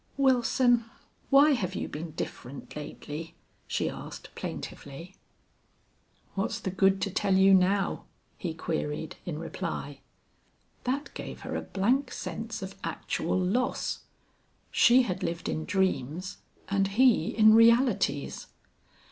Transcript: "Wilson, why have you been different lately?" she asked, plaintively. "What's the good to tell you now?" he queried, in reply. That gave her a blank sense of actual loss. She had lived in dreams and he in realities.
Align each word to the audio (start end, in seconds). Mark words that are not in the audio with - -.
"Wilson, 0.17 0.85
why 1.29 1.51
have 1.51 1.75
you 1.75 1.87
been 1.87 2.09
different 2.13 2.75
lately?" 2.75 3.35
she 3.67 3.87
asked, 3.87 4.33
plaintively. 4.33 5.15
"What's 6.33 6.59
the 6.59 6.71
good 6.71 6.99
to 7.03 7.11
tell 7.11 7.35
you 7.35 7.53
now?" 7.53 8.05
he 8.35 8.55
queried, 8.55 9.17
in 9.27 9.37
reply. 9.37 9.99
That 10.85 11.13
gave 11.13 11.41
her 11.41 11.55
a 11.55 11.61
blank 11.61 12.11
sense 12.11 12.63
of 12.63 12.73
actual 12.83 13.37
loss. 13.37 13.99
She 14.71 15.03
had 15.03 15.21
lived 15.21 15.47
in 15.47 15.65
dreams 15.65 16.39
and 16.67 16.87
he 16.87 17.27
in 17.27 17.53
realities. 17.53 18.47